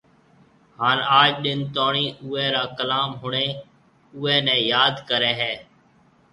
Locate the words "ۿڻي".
3.21-3.47